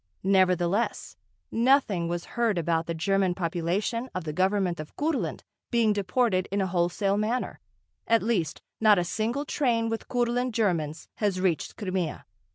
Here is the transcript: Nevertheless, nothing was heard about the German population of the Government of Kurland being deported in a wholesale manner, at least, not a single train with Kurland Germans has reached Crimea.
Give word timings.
Nevertheless, 0.23 1.15
nothing 1.51 2.07
was 2.07 2.25
heard 2.33 2.57
about 2.57 2.87
the 2.87 2.95
German 2.95 3.35
population 3.35 4.09
of 4.15 4.23
the 4.23 4.33
Government 4.33 4.79
of 4.79 4.95
Kurland 4.95 5.41
being 5.69 5.93
deported 5.93 6.47
in 6.51 6.59
a 6.59 6.65
wholesale 6.65 7.17
manner, 7.17 7.59
at 8.07 8.23
least, 8.23 8.63
not 8.79 8.97
a 8.97 9.03
single 9.03 9.45
train 9.45 9.89
with 9.89 10.07
Kurland 10.09 10.53
Germans 10.53 11.07
has 11.17 11.39
reached 11.39 11.77
Crimea. 11.77 12.25